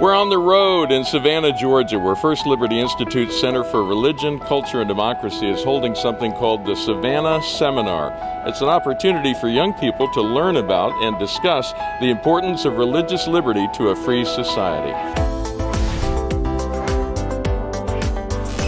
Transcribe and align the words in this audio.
We're 0.00 0.14
on 0.14 0.28
the 0.28 0.38
road 0.38 0.90
in 0.90 1.04
Savannah, 1.04 1.52
Georgia, 1.52 2.00
where 2.00 2.16
First 2.16 2.46
Liberty 2.46 2.80
Institute 2.80 3.30
Center 3.30 3.62
for 3.62 3.84
Religion, 3.84 4.40
Culture, 4.40 4.80
and 4.80 4.88
Democracy 4.88 5.48
is 5.48 5.62
holding 5.62 5.94
something 5.94 6.32
called 6.32 6.66
the 6.66 6.74
Savannah 6.74 7.40
Seminar. 7.40 8.12
It's 8.44 8.60
an 8.60 8.68
opportunity 8.68 9.34
for 9.34 9.48
young 9.48 9.72
people 9.74 10.12
to 10.14 10.20
learn 10.20 10.56
about 10.56 10.92
and 11.04 11.16
discuss 11.20 11.72
the 12.00 12.10
importance 12.10 12.64
of 12.64 12.76
religious 12.76 13.28
liberty 13.28 13.68
to 13.74 13.90
a 13.90 13.96
free 13.96 14.24
society. 14.24 15.23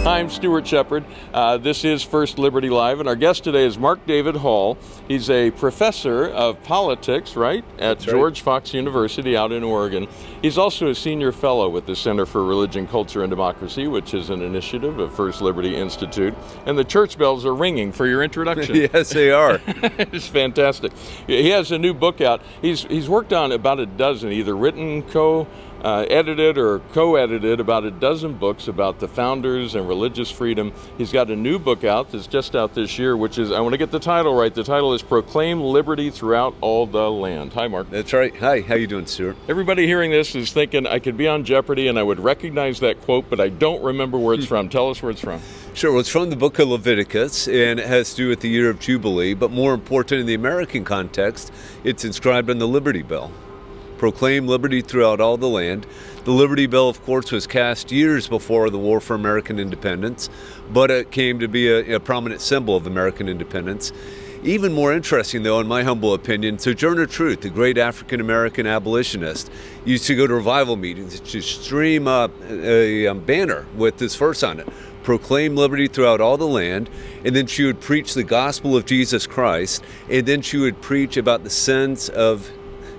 I'm 0.07 0.29
Stuart 0.29 0.65
Shepard. 0.65 1.03
Uh, 1.33 1.57
this 1.57 1.83
is 1.83 2.01
First 2.01 2.39
Liberty 2.39 2.69
Live, 2.69 3.01
and 3.01 3.09
our 3.09 3.15
guest 3.17 3.43
today 3.43 3.65
is 3.65 3.77
Mark 3.77 4.05
David 4.05 4.37
Hall. 4.37 4.77
He's 5.09 5.29
a 5.29 5.51
professor 5.51 6.29
of 6.29 6.63
politics, 6.63 7.35
right, 7.35 7.65
at 7.73 7.99
That's 7.99 8.05
George. 8.05 8.39
Fox 8.39 8.73
University 8.73 9.35
out 9.35 9.51
in 9.51 9.65
Oregon. 9.65 10.07
He's 10.41 10.57
also 10.57 10.87
a 10.87 10.95
senior 10.95 11.33
fellow 11.33 11.67
with 11.67 11.87
the 11.87 11.95
Center 11.95 12.25
for 12.25 12.45
Religion, 12.45 12.87
Culture, 12.87 13.21
and 13.21 13.29
Democracy, 13.29 13.87
which 13.87 14.13
is 14.13 14.29
an 14.29 14.41
initiative 14.41 14.97
of 14.97 15.13
First 15.13 15.41
Liberty 15.41 15.75
Institute. 15.75 16.33
And 16.65 16.77
the 16.77 16.85
church 16.85 17.17
bells 17.17 17.45
are 17.45 17.53
ringing 17.53 17.91
for 17.91 18.07
your 18.07 18.23
introduction. 18.23 18.75
yes, 18.93 19.09
they 19.09 19.31
are. 19.31 19.59
it's 19.67 20.27
fantastic. 20.27 20.93
He 21.27 21.49
has 21.49 21.73
a 21.73 21.77
new 21.77 21.93
book 21.93 22.21
out. 22.21 22.41
He's 22.61 22.83
he's 22.83 23.09
worked 23.09 23.33
on 23.33 23.51
about 23.51 23.81
a 23.81 23.85
dozen, 23.85 24.31
either 24.31 24.55
written, 24.55 25.03
co. 25.03 25.47
Uh, 25.83 26.05
edited 26.09 26.57
or 26.57 26.79
co-edited 26.93 27.59
about 27.59 27.83
a 27.83 27.91
dozen 27.91 28.33
books 28.33 28.67
about 28.67 28.99
the 28.99 29.07
founders 29.07 29.75
and 29.75 29.87
religious 29.87 30.31
freedom. 30.31 30.73
He's 30.97 31.11
got 31.11 31.29
a 31.29 31.35
new 31.35 31.59
book 31.59 31.83
out 31.83 32.11
that's 32.11 32.25
just 32.25 32.55
out 32.55 32.73
this 32.73 32.97
year, 32.97 33.15
which 33.15 33.37
is 33.37 33.51
I 33.51 33.59
want 33.59 33.73
to 33.73 33.77
get 33.77 33.91
the 33.91 33.99
title 33.99 34.33
right. 34.33 34.53
The 34.53 34.63
title 34.63 34.93
is 34.93 35.03
"Proclaim 35.03 35.61
Liberty 35.61 36.09
Throughout 36.09 36.55
All 36.61 36.87
the 36.87 37.11
Land." 37.11 37.53
Hi, 37.53 37.67
Mark. 37.67 37.89
That's 37.91 38.11
right. 38.11 38.35
Hi, 38.37 38.61
how 38.61 38.73
you 38.75 38.87
doing, 38.87 39.05
Stuart? 39.05 39.37
Everybody 39.47 39.85
hearing 39.85 40.09
this 40.09 40.33
is 40.35 40.51
thinking 40.51 40.87
I 40.87 40.97
could 40.99 41.15
be 41.15 41.27
on 41.27 41.45
Jeopardy 41.45 41.87
and 41.87 41.99
I 41.99 42.03
would 42.03 42.19
recognize 42.19 42.79
that 42.79 42.99
quote, 43.01 43.29
but 43.29 43.39
I 43.39 43.49
don't 43.49 43.83
remember 43.83 44.17
where 44.17 44.33
it's 44.33 44.47
from. 44.47 44.69
Tell 44.69 44.89
us 44.89 45.01
where 45.03 45.11
it's 45.11 45.21
from. 45.21 45.39
Sure. 45.75 45.91
Well, 45.91 45.99
it's 45.99 46.09
from 46.09 46.31
the 46.31 46.35
book 46.35 46.57
of 46.57 46.69
Leviticus, 46.69 47.47
and 47.47 47.79
it 47.79 47.85
has 47.85 48.11
to 48.11 48.15
do 48.15 48.29
with 48.29 48.39
the 48.39 48.49
year 48.49 48.71
of 48.71 48.79
Jubilee. 48.79 49.35
But 49.35 49.51
more 49.51 49.75
important 49.75 50.21
in 50.21 50.25
the 50.25 50.33
American 50.33 50.83
context, 50.83 51.53
it's 51.83 52.03
inscribed 52.03 52.49
on 52.49 52.57
the 52.57 52.67
Liberty 52.67 53.03
Bell. 53.03 53.31
Proclaim 53.97 54.47
liberty 54.47 54.81
throughout 54.81 55.19
all 55.19 55.37
the 55.37 55.49
land. 55.49 55.85
The 56.23 56.31
Liberty 56.31 56.67
Bell, 56.67 56.89
of 56.89 57.01
course, 57.03 57.31
was 57.31 57.47
cast 57.47 57.91
years 57.91 58.27
before 58.27 58.69
the 58.69 58.77
War 58.77 58.99
for 58.99 59.15
American 59.15 59.59
Independence, 59.59 60.29
but 60.71 60.91
it 60.91 61.11
came 61.11 61.39
to 61.39 61.47
be 61.47 61.67
a, 61.67 61.95
a 61.95 61.99
prominent 61.99 62.41
symbol 62.41 62.75
of 62.75 62.85
American 62.85 63.29
independence. 63.29 63.91
Even 64.43 64.71
more 64.71 64.93
interesting, 64.93 65.43
though, 65.43 65.59
in 65.59 65.67
my 65.67 65.83
humble 65.83 66.13
opinion, 66.13 66.59
Sojourner 66.59 67.07
Truth, 67.07 67.41
the 67.41 67.49
great 67.49 67.77
African 67.77 68.21
American 68.21 68.67
abolitionist, 68.67 69.51
used 69.83 70.05
to 70.05 70.15
go 70.15 70.27
to 70.27 70.35
revival 70.35 70.75
meetings 70.75 71.19
to 71.19 71.41
stream 71.41 72.07
up 72.07 72.31
a, 72.43 73.05
a 73.05 73.07
um, 73.07 73.19
banner 73.21 73.65
with 73.75 73.97
this 73.97 74.15
verse 74.15 74.43
on 74.43 74.59
it 74.59 74.67
proclaim 75.07 75.55
liberty 75.55 75.87
throughout 75.87 76.19
all 76.19 76.35
the 76.35 76.45
land, 76.45 76.89
and 77.23 77.33
then 77.33 77.47
she 77.47 77.63
would 77.63 77.79
preach 77.79 78.13
the 78.13 78.25
gospel 78.25 78.75
of 78.75 78.85
Jesus 78.85 79.25
Christ, 79.25 79.81
and 80.09 80.25
then 80.25 80.41
she 80.41 80.57
would 80.57 80.81
preach 80.81 81.15
about 81.15 81.45
the 81.45 81.49
sins 81.49 82.09
of 82.09 82.51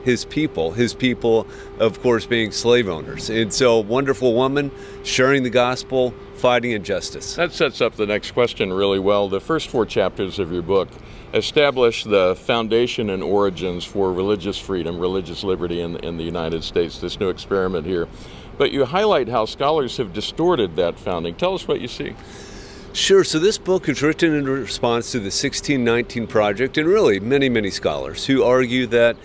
his 0.05 0.25
people, 0.25 0.73
his 0.73 0.95
people, 0.95 1.47
of 1.79 2.01
course, 2.01 2.27
being 2.27 2.53
slave 2.53 2.89
owners. 2.89 3.31
And 3.31 3.53
so, 3.53 3.79
wonderful 3.81 4.35
woman 4.35 4.71
sharing 5.05 5.43
the 5.43 5.51
gospel, 5.51 6.15
fighting 6.35 6.73
injustice. 6.73 7.35
That 7.37 7.53
sets 7.53 7.81
up 7.81 7.95
the 7.95 8.07
next 8.07 8.33
question 8.33 8.73
really 8.73 8.99
well. 8.99 9.29
The 9.29 9.41
first 9.41 9.69
four 9.69 9.87
chapters 9.87 10.39
of 10.39 10.53
your 10.53 10.63
book 10.63 10.89
establish 11.35 12.05
the 12.05 12.37
foundation 12.37 13.11
and 13.11 13.23
origins 13.23 13.85
for 13.85 14.13
religious 14.13 14.59
freedom, 14.59 14.99
religious 14.99 15.45
liberty 15.45 15.81
in, 15.81 15.97
in 15.97 16.17
the 16.17 16.25
United 16.25 16.65
States, 16.65 16.99
this 16.99 17.21
new 17.21 17.29
experiment 17.29 17.87
here. 17.87 18.09
But 18.57 18.73
you 18.73 18.85
highlight 18.85 19.29
how 19.29 19.45
scholars 19.45 19.99
have 19.99 20.13
distorted 20.13 20.77
that 20.77 20.99
founding. 20.99 21.35
Tell 21.35 21.55
us 21.55 21.69
what 21.69 21.81
you 21.81 21.89
see. 21.89 22.15
Sure. 22.93 23.23
So 23.23 23.39
this 23.39 23.59
book 23.59 23.89
is 23.89 24.03
written 24.03 24.35
in 24.35 24.45
response 24.47 25.13
to 25.13 25.19
the 25.19 25.27
1619 25.27 26.27
Project 26.27 26.79
and 26.79 26.89
really 26.89 27.21
many, 27.21 27.49
many 27.49 27.71
scholars 27.71 28.27
who 28.27 28.43
argue 28.43 28.87
that 28.89 29.17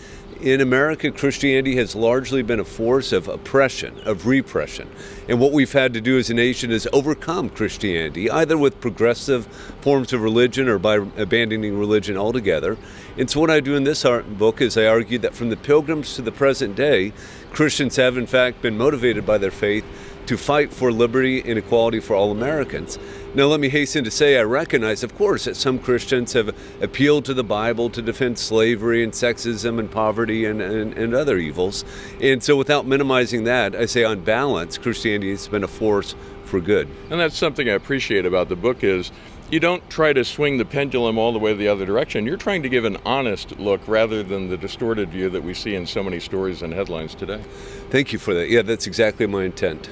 in 0.44 0.59
America, 0.59 1.09
Christianity 1.09 1.78
has 1.78 1.96
largely 1.96 2.44
been 2.44 2.59
a 2.59 2.66
force 2.66 3.14
of 3.14 3.30
oppression, 3.30 3.98
of 4.02 4.28
repression. 4.28 4.90
And 5.30 5.40
what 5.40 5.54
we've 5.54 5.72
had 5.72 5.94
to 5.94 6.02
do 6.02 6.18
as 6.18 6.30
a 6.30 6.34
nation 6.34 6.70
is 6.70 6.86
overcome 6.92 7.50
Christianity, 7.50 8.30
either 8.30 8.58
with 8.58 8.82
progressive 8.82 9.48
forms 9.80 10.12
of 10.12 10.22
religion 10.22 10.68
or 10.68 10.80
by 10.80 10.96
abandoning 10.96 11.80
religion 11.80 12.18
altogether. 12.18 12.78
And 13.18 13.30
so, 13.30 13.40
what 13.40 13.50
I 13.50 13.62
do 13.62 13.76
in 13.76 13.86
this 13.86 14.03
book 14.03 14.59
is 14.59 14.78
I 14.78 14.86
argue 14.86 15.18
that 15.20 15.34
from 15.34 15.50
the 15.50 15.56
pilgrims 15.56 16.16
to 16.16 16.22
the 16.22 16.32
present 16.32 16.76
day, 16.76 17.14
Christians 17.53 17.96
have 17.96 18.18
in 18.18 18.28
fact 18.28 18.62
been 18.62 18.78
motivated 18.78 19.26
by 19.26 19.38
their 19.38 19.52
faith 19.52 19.86
to 20.28 20.38
fight 20.38 20.73
for 20.73 20.91
liberty 20.91 21.41
and 21.41 21.57
equality 21.57 22.00
for 22.00 22.16
all 22.16 22.31
Americans. 22.31 22.97
Now, 23.35 23.45
let 23.45 23.59
me 23.59 23.69
hasten 23.69 24.03
to 24.03 24.11
say 24.11 24.38
I 24.38 24.44
recognize, 24.44 25.03
of 25.03 25.17
course, 25.17 25.45
that 25.45 25.56
some 25.56 25.79
Christians 25.79 26.34
have 26.34 26.56
appealed 26.81 27.25
to 27.25 27.34
the 27.34 27.44
Bible 27.44 27.89
to 27.89 28.01
defend 28.01 28.38
slavery 28.38 29.03
and 29.03 29.11
sexism 29.11 29.79
and 29.79 29.89
poverty 29.89 30.45
and, 30.45 30.61
and, 30.61 30.94
and 30.94 31.16
other 31.16 31.38
evils. 31.38 31.84
And 32.22 32.44
so, 32.44 32.56
without 32.56 32.85
minimizing 32.85 33.45
that, 33.45 33.75
I 33.75 33.88
say 33.88 34.03
on 34.03 34.22
balance, 34.22 34.78
Christianity 34.78 35.31
has 35.31 35.47
been 35.47 35.63
a 35.63 35.67
force 35.67 36.16
for 36.45 36.61
good. 36.61 36.88
And 37.09 37.19
that's 37.19 37.38
something 37.38 37.67
I 37.67 37.73
appreciate 37.73 38.28
about 38.28 38.50
the 38.50 38.55
book 38.55 38.84
is 38.84 39.11
you 39.50 39.59
don't 39.59 39.88
try 39.90 40.13
to 40.13 40.23
swing 40.23 40.57
the 40.57 40.66
pendulum 40.66 41.17
all 41.17 41.31
the 41.31 41.40
way 41.40 41.53
the 41.53 41.67
other 41.67 41.85
direction. 41.85 42.25
You're 42.25 42.38
trying 42.38 42.63
to 42.63 42.69
give 42.69 42.85
an 42.85 42.97
honest 43.05 43.59
look 43.59 43.81
rather 43.88 44.23
than 44.23 44.50
the 44.50 44.57
distorted 44.57 45.09
view 45.09 45.29
that 45.31 45.44
we 45.44 45.53
see 45.53 45.75
in 45.75 45.85
so 45.85 46.03
many 46.03 46.19
stories 46.19 46.61
and 46.61 46.73
headlines 46.73 47.16
today. 47.16 47.41
Thank 47.90 48.13
you 48.13 48.19
for 48.19 48.34
that. 48.34 48.50
Yeah, 48.50 48.61
that's 48.61 48.88
exactly 48.88 49.28
my 49.28 49.44
intent. 49.44 49.90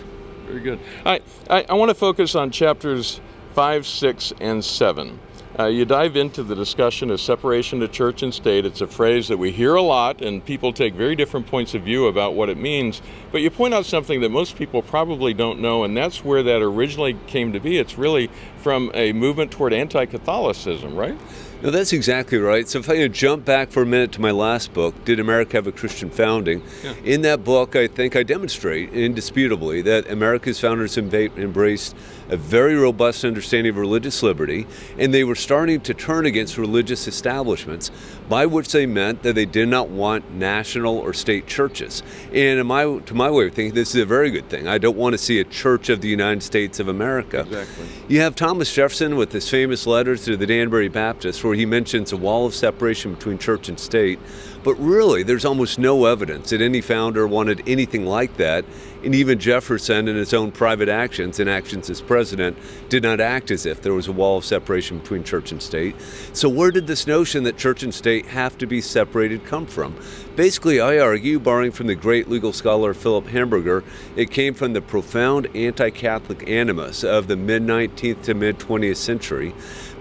Very 0.51 0.63
good. 0.63 0.79
I, 1.05 1.21
I, 1.49 1.65
I 1.69 1.73
want 1.75 1.89
to 1.89 1.95
focus 1.95 2.35
on 2.35 2.51
chapters 2.51 3.21
5, 3.53 3.87
6, 3.87 4.33
and 4.41 4.63
7. 4.63 5.19
Uh, 5.57 5.65
you 5.65 5.85
dive 5.85 6.15
into 6.15 6.43
the 6.43 6.55
discussion 6.55 7.09
of 7.09 7.19
separation 7.19 7.81
of 7.81 7.91
church 7.91 8.21
and 8.21 8.33
state. 8.33 8.65
It's 8.65 8.81
a 8.81 8.87
phrase 8.87 9.27
that 9.29 9.37
we 9.37 9.51
hear 9.51 9.75
a 9.75 9.81
lot, 9.81 10.21
and 10.21 10.43
people 10.43 10.73
take 10.73 10.93
very 10.93 11.15
different 11.15 11.47
points 11.47 11.73
of 11.73 11.83
view 11.83 12.07
about 12.07 12.35
what 12.35 12.49
it 12.49 12.57
means. 12.57 13.01
But 13.31 13.41
you 13.41 13.49
point 13.49 13.73
out 13.73 13.85
something 13.85 14.21
that 14.21 14.29
most 14.29 14.57
people 14.57 14.81
probably 14.81 15.33
don't 15.33 15.59
know, 15.59 15.83
and 15.83 15.95
that's 15.95 16.23
where 16.23 16.43
that 16.43 16.61
originally 16.61 17.17
came 17.27 17.53
to 17.53 17.59
be. 17.59 17.77
It's 17.77 17.97
really 17.97 18.29
from 18.57 18.91
a 18.93 19.13
movement 19.13 19.51
toward 19.51 19.73
anti 19.73 20.05
Catholicism, 20.05 20.95
right? 20.95 21.17
No, 21.61 21.69
that's 21.69 21.93
exactly 21.93 22.39
right. 22.39 22.67
So 22.67 22.79
if 22.79 22.89
I 22.89 22.95
could 22.95 23.13
jump 23.13 23.45
back 23.45 23.69
for 23.69 23.83
a 23.83 23.85
minute 23.85 24.11
to 24.13 24.21
my 24.21 24.31
last 24.31 24.73
book, 24.73 25.05
Did 25.05 25.19
America 25.19 25.57
Have 25.57 25.67
a 25.67 25.71
Christian 25.71 26.09
Founding? 26.09 26.63
Yeah. 26.83 26.93
In 27.03 27.21
that 27.21 27.43
book, 27.43 27.75
I 27.75 27.87
think 27.87 28.15
I 28.15 28.23
demonstrate 28.23 28.91
indisputably 28.93 29.81
that 29.83 30.09
America's 30.09 30.59
founders 30.59 30.97
embraced 30.97 31.95
a 32.29 32.37
very 32.37 32.75
robust 32.75 33.25
understanding 33.25 33.71
of 33.71 33.77
religious 33.77 34.23
liberty, 34.23 34.65
and 34.97 35.13
they 35.13 35.23
were 35.23 35.35
starting 35.35 35.81
to 35.81 35.93
turn 35.93 36.25
against 36.25 36.57
religious 36.57 37.07
establishments, 37.07 37.91
by 38.29 38.45
which 38.45 38.71
they 38.71 38.85
meant 38.85 39.21
that 39.23 39.35
they 39.35 39.45
did 39.45 39.67
not 39.67 39.89
want 39.89 40.31
national 40.31 40.97
or 40.97 41.13
state 41.13 41.45
churches. 41.45 42.01
And 42.27 42.59
in 42.59 42.65
my, 42.65 42.83
to 42.99 43.13
my 43.13 43.29
way 43.29 43.47
of 43.47 43.53
thinking, 43.53 43.75
this 43.75 43.93
is 43.93 44.01
a 44.01 44.05
very 44.05 44.31
good 44.31 44.49
thing. 44.49 44.67
I 44.67 44.77
don't 44.77 44.97
want 44.97 45.13
to 45.13 45.17
see 45.17 45.39
a 45.39 45.43
church 45.43 45.89
of 45.89 46.01
the 46.01 46.07
United 46.07 46.41
States 46.41 46.79
of 46.79 46.87
America. 46.87 47.41
Exactly. 47.41 47.85
You 48.07 48.21
have 48.21 48.35
Thomas 48.35 48.73
Jefferson 48.73 49.17
with 49.17 49.33
his 49.33 49.49
famous 49.49 49.85
letters 49.85 50.23
to 50.25 50.37
the 50.37 50.47
Danbury 50.47 50.87
Baptists, 50.87 51.37
where 51.51 51.57
he 51.57 51.65
mentions 51.65 52.13
a 52.13 52.17
wall 52.17 52.45
of 52.45 52.55
separation 52.55 53.13
between 53.13 53.37
church 53.37 53.67
and 53.67 53.77
state. 53.77 54.17
But 54.63 54.75
really, 54.75 55.21
there's 55.21 55.43
almost 55.43 55.77
no 55.77 56.05
evidence 56.05 56.51
that 56.51 56.61
any 56.61 56.79
founder 56.79 57.27
wanted 57.27 57.61
anything 57.67 58.05
like 58.05 58.37
that. 58.37 58.63
And 59.03 59.13
even 59.13 59.37
Jefferson, 59.37 60.07
in 60.07 60.15
his 60.15 60.33
own 60.33 60.53
private 60.53 60.87
actions 60.87 61.41
and 61.41 61.49
actions 61.49 61.89
as 61.89 61.99
president, 61.99 62.57
did 62.87 63.03
not 63.03 63.19
act 63.19 63.51
as 63.51 63.65
if 63.65 63.81
there 63.81 63.93
was 63.93 64.07
a 64.07 64.13
wall 64.13 64.37
of 64.37 64.45
separation 64.45 64.99
between 64.99 65.25
church 65.25 65.51
and 65.51 65.61
state. 65.61 65.95
So, 66.31 66.47
where 66.47 66.71
did 66.71 66.87
this 66.87 67.05
notion 67.05 67.43
that 67.43 67.57
church 67.57 67.83
and 67.83 67.93
state 67.93 68.27
have 68.27 68.57
to 68.59 68.65
be 68.65 68.79
separated 68.79 69.43
come 69.43 69.65
from? 69.65 69.97
Basically, 70.37 70.79
I 70.79 70.99
argue, 70.99 71.37
borrowing 71.39 71.71
from 71.71 71.87
the 71.87 71.95
great 71.95 72.29
legal 72.29 72.53
scholar 72.53 72.93
Philip 72.93 73.27
Hamburger, 73.27 73.83
it 74.15 74.31
came 74.31 74.53
from 74.53 74.71
the 74.71 74.81
profound 74.81 75.53
anti 75.53 75.89
Catholic 75.89 76.47
animus 76.47 77.03
of 77.03 77.27
the 77.27 77.35
mid 77.35 77.63
19th 77.63 78.21
to 78.23 78.33
mid 78.35 78.57
20th 78.57 78.95
century. 78.95 79.53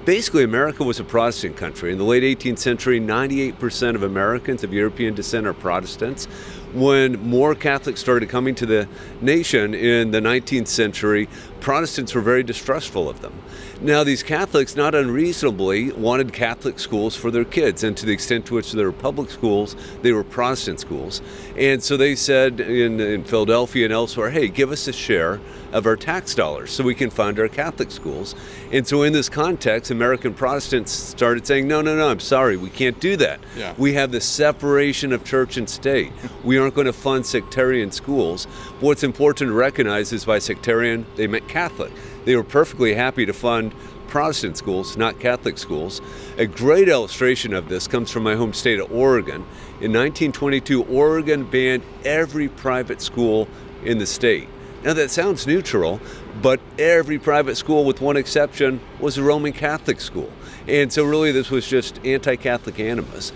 Basically, 0.06 0.44
America 0.44 0.82
was 0.82 0.98
a 0.98 1.04
Protestant 1.04 1.58
country. 1.58 1.92
In 1.92 1.98
the 1.98 2.04
late 2.04 2.22
18th 2.22 2.58
century, 2.58 2.98
98% 2.98 3.94
of 3.94 4.02
Americans 4.02 4.64
of 4.64 4.72
European 4.72 5.14
descent 5.14 5.46
are 5.46 5.52
Protestants. 5.52 6.24
When 6.72 7.20
more 7.20 7.54
Catholics 7.54 8.00
started 8.00 8.30
coming 8.30 8.54
to 8.54 8.66
the 8.66 8.88
nation 9.20 9.74
in 9.74 10.10
the 10.10 10.20
19th 10.20 10.68
century, 10.68 11.28
Protestants 11.60 12.14
were 12.14 12.20
very 12.20 12.42
distrustful 12.42 13.08
of 13.08 13.20
them. 13.20 13.34
Now, 13.82 14.04
these 14.04 14.22
Catholics, 14.22 14.76
not 14.76 14.94
unreasonably, 14.94 15.92
wanted 15.92 16.32
Catholic 16.32 16.78
schools 16.78 17.16
for 17.16 17.30
their 17.30 17.44
kids, 17.44 17.82
and 17.82 17.96
to 17.96 18.04
the 18.04 18.12
extent 18.12 18.46
to 18.46 18.54
which 18.54 18.72
they 18.72 18.84
were 18.84 18.92
public 18.92 19.30
schools, 19.30 19.74
they 20.02 20.12
were 20.12 20.24
Protestant 20.24 20.80
schools. 20.80 21.22
And 21.56 21.82
so 21.82 21.96
they 21.96 22.14
said 22.14 22.60
in, 22.60 23.00
in 23.00 23.24
Philadelphia 23.24 23.86
and 23.86 23.92
elsewhere, 23.92 24.30
hey, 24.30 24.48
give 24.48 24.70
us 24.70 24.86
a 24.88 24.92
share 24.92 25.40
of 25.72 25.86
our 25.86 25.96
tax 25.96 26.34
dollars 26.34 26.70
so 26.70 26.84
we 26.84 26.94
can 26.94 27.10
fund 27.10 27.38
our 27.38 27.48
Catholic 27.48 27.90
schools. 27.90 28.34
And 28.72 28.86
so, 28.86 29.02
in 29.02 29.12
this 29.12 29.28
context, 29.28 29.90
American 29.90 30.34
Protestants 30.34 30.92
started 30.92 31.46
saying, 31.46 31.68
no, 31.68 31.80
no, 31.80 31.96
no, 31.96 32.08
I'm 32.08 32.20
sorry, 32.20 32.56
we 32.56 32.70
can't 32.70 32.98
do 33.00 33.16
that. 33.16 33.40
Yeah. 33.56 33.74
We 33.78 33.94
have 33.94 34.12
the 34.12 34.20
separation 34.20 35.12
of 35.12 35.24
church 35.24 35.56
and 35.56 35.68
state. 35.68 36.12
We 36.44 36.58
aren't 36.58 36.74
going 36.74 36.86
to 36.86 36.92
fund 36.92 37.24
sectarian 37.24 37.92
schools. 37.92 38.46
But 38.74 38.82
what's 38.82 39.04
important 39.04 39.48
to 39.50 39.54
recognize 39.54 40.12
is 40.12 40.24
by 40.24 40.38
sectarian, 40.38 41.06
they 41.16 41.26
meant 41.26 41.48
Catholic. 41.50 41.92
They 42.24 42.36
were 42.36 42.44
perfectly 42.44 42.94
happy 42.94 43.26
to 43.26 43.32
fund 43.32 43.74
Protestant 44.06 44.56
schools, 44.56 44.96
not 44.96 45.20
Catholic 45.20 45.58
schools. 45.58 46.00
A 46.38 46.46
great 46.46 46.88
illustration 46.88 47.52
of 47.52 47.68
this 47.68 47.86
comes 47.86 48.10
from 48.10 48.22
my 48.22 48.36
home 48.36 48.52
state 48.52 48.80
of 48.80 48.90
Oregon. 48.92 49.42
In 49.80 49.92
1922, 49.92 50.84
Oregon 50.84 51.44
banned 51.44 51.82
every 52.04 52.48
private 52.48 53.02
school 53.02 53.48
in 53.84 53.98
the 53.98 54.06
state. 54.06 54.48
Now 54.82 54.94
that 54.94 55.10
sounds 55.10 55.46
neutral, 55.46 56.00
but 56.40 56.60
every 56.78 57.18
private 57.18 57.56
school, 57.56 57.84
with 57.84 58.00
one 58.00 58.16
exception, 58.16 58.80
was 58.98 59.18
a 59.18 59.22
Roman 59.22 59.52
Catholic 59.52 60.00
school. 60.00 60.30
And 60.66 60.92
so, 60.92 61.04
really, 61.04 61.32
this 61.32 61.50
was 61.50 61.68
just 61.68 62.04
anti 62.04 62.36
Catholic 62.36 62.80
animus. 62.80 63.32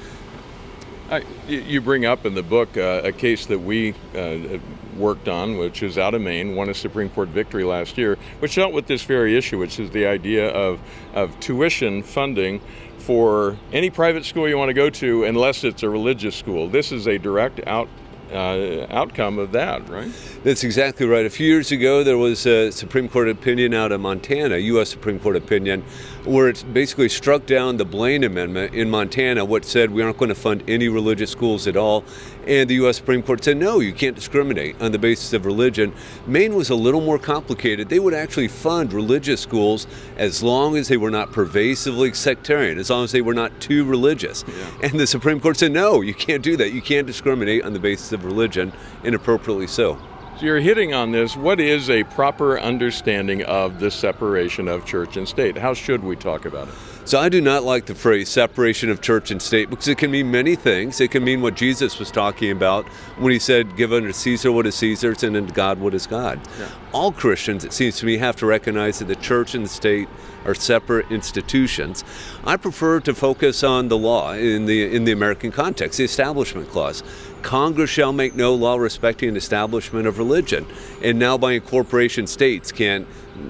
I, 1.11 1.23
you 1.47 1.81
bring 1.83 2.07
up 2.07 2.25
in 2.25 2.35
the 2.35 2.43
book 2.43 2.77
uh, 2.79 3.03
a 3.05 3.13
case 3.13 3.45
that 3.47 3.59
we 3.59 3.93
uh, 4.15 4.59
worked 4.97 5.29
on, 5.29 5.59
which 5.59 5.83
is 5.83 5.99
out 5.99 6.15
of 6.15 6.23
Maine, 6.23 6.55
won 6.55 6.69
a 6.69 6.75
Supreme 6.75 7.09
Court 7.11 7.29
victory 7.29 7.65
last 7.65 7.99
year, 7.99 8.19
which 8.39 8.55
dealt 8.55 8.73
with 8.73 8.87
this 8.87 9.03
very 9.03 9.37
issue, 9.37 9.59
which 9.59 9.79
is 9.79 9.91
the 9.91 10.07
idea 10.07 10.49
of, 10.49 10.81
of 11.15 11.39
tuition 11.41 12.03
funding 12.03 12.61
for 12.99 13.57
any 13.73 13.91
private 13.91 14.25
school 14.25 14.49
you 14.49 14.57
want 14.57 14.71
to 14.71 14.75
go 14.75 14.89
to 14.89 15.25
unless 15.25 15.65
it's 15.65 15.83
a 15.83 15.89
religious 15.89 16.35
school. 16.35 16.69
This 16.69 16.91
is 16.91 17.07
a 17.07 17.19
direct 17.19 17.61
out 17.67 17.89
uh, 18.33 18.87
outcome 18.91 19.39
of 19.39 19.53
that, 19.53 19.89
right? 19.89 20.11
That's 20.43 20.65
exactly 20.65 21.07
right. 21.07 21.27
A 21.27 21.31
few 21.31 21.47
years 21.47 21.73
ago, 21.73 22.05
there 22.05 22.19
was 22.19 22.47
a 22.47 22.71
Supreme 22.71 23.09
Court 23.09 23.29
opinion 23.29 23.75
out 23.75 23.93
of 23.93 24.01
Montana, 24.01 24.57
U.S. 24.59 24.91
Supreme 24.91 25.19
Court 25.19 25.37
opinion, 25.37 25.83
where 26.25 26.49
it 26.49 26.65
basically 26.73 27.09
struck 27.09 27.47
down 27.47 27.77
the 27.77 27.85
Blaine 27.85 28.25
Amendment 28.25 28.75
in 28.75 28.91
Montana, 28.91 29.45
what 29.45 29.65
said 29.65 29.91
we 29.91 30.03
aren't 30.03 30.17
going 30.17 30.31
to 30.31 30.35
fund 30.35 30.65
any 30.69 30.89
religious 30.89 31.31
schools 31.31 31.67
at 31.67 31.77
all. 31.77 32.05
And 32.47 32.69
the 32.69 32.75
U.S. 32.77 32.97
Supreme 32.97 33.23
Court 33.23 33.43
said, 33.43 33.57
no, 33.57 33.81
you 33.81 33.93
can't 33.93 34.15
discriminate 34.15 34.81
on 34.81 34.93
the 34.93 34.99
basis 34.99 35.33
of 35.33 35.47
religion. 35.47 35.95
Maine 36.27 36.55
was 36.55 36.69
a 36.71 36.75
little 36.75 37.01
more 37.01 37.19
complicated. 37.19 37.89
They 37.89 37.99
would 37.99 38.13
actually 38.13 38.49
fund 38.49 38.93
religious 38.93 39.41
schools 39.41 39.87
as 40.19 40.43
long 40.43 40.77
as 40.77 40.89
they 40.89 40.99
were 40.99 41.11
not 41.11 41.33
pervasively 41.33 42.13
sectarian, 42.13 42.79
as 42.79 42.91
long 42.91 43.05
as 43.05 43.13
they 43.13 43.23
were 43.23 43.35
not 43.35 43.61
too 43.61 43.85
religious. 43.85 44.45
Yeah. 44.47 44.89
And 44.89 45.01
the 45.01 45.07
Supreme 45.07 45.41
Court 45.41 45.57
said, 45.57 45.73
no, 45.73 46.03
you 46.03 46.15
can't 46.15 46.43
do 46.43 46.57
that. 46.59 46.73
You 46.73 46.83
can't 46.83 47.07
discriminate 47.07 47.65
on 47.65 47.73
the 47.73 47.79
basis 47.79 48.13
of 48.15 48.25
religion, 48.25 48.73
inappropriately 49.03 49.67
so. 49.67 49.99
So 50.39 50.47
you're 50.47 50.59
hitting 50.59 50.93
on 50.93 51.13
this. 51.13 51.37
What 51.37 51.61
is 51.61 51.89
a 51.89 52.03
proper 52.03 52.59
understanding 52.59 53.45
of 53.45 53.79
the 53.79 53.89
separation 53.89 54.67
of 54.67 54.85
church 54.85 55.17
and 55.17 55.29
state? 55.29 55.57
How 55.57 55.75
should 55.75 56.03
we 56.03 56.17
talk 56.17 56.45
about 56.45 56.67
it? 56.67 56.75
So 57.05 57.21
I 57.21 57.29
do 57.29 57.41
not 57.41 57.63
like 57.63 57.87
the 57.87 57.95
phrase 57.95 58.31
separation 58.31 58.91
of 58.91 59.01
church 59.01 59.31
and 59.31 59.41
state 59.41 59.71
because 59.71 59.87
it 59.87 59.99
can 59.99 60.11
mean 60.11 60.33
many 60.33 60.57
things. 60.57 61.01
It 61.01 61.13
can 61.13 61.23
mean 61.23 61.41
what 61.41 61.55
Jesus 61.55 62.01
was 62.01 62.11
talking 62.11 62.51
about 62.51 62.87
when 63.19 63.31
he 63.31 63.39
said, 63.39 63.77
Give 63.77 63.93
unto 63.93 64.11
Caesar 64.11 64.51
what 64.51 64.67
is 64.67 64.75
Caesar's 64.75 65.23
and 65.23 65.37
unto 65.37 65.53
God 65.53 65.79
what 65.79 65.95
is 65.95 66.07
God. 66.07 66.41
Yeah. 66.59 66.69
All 66.93 67.13
Christians, 67.13 67.65
it 67.65 67.73
seems 67.73 67.99
to 67.99 68.07
me, 68.07 68.17
have 68.17 68.35
to 68.37 68.47
recognize 68.47 68.99
that 68.99 69.05
the 69.05 69.17
church 69.17 69.55
and 69.55 69.67
the 69.67 69.69
state 69.69 70.09
are 70.47 70.55
separate 70.55 71.11
institutions. 71.13 72.05
I 72.45 72.57
prefer 72.57 73.01
to 73.01 73.15
focus 73.15 73.63
on 73.63 73.89
the 73.89 73.99
law 73.99 74.33
in 74.33 74.67
the 74.67 74.95
in 74.95 75.05
the 75.05 75.13
American 75.13 75.53
context, 75.53 75.99
the 75.99 76.05
Establishment 76.05 76.71
Clause. 76.71 77.03
Congress 77.45 77.91
shall 77.91 78.13
make 78.13 78.35
no 78.35 78.55
law 78.55 78.77
respecting 78.77 79.29
an 79.29 79.37
establishment 79.37 80.07
of 80.07 80.19
religion. 80.19 80.67
And 81.03 81.19
now 81.19 81.37
by 81.37 81.53
incorporation, 81.53 82.27
states 82.27 82.73
can't 82.73 83.07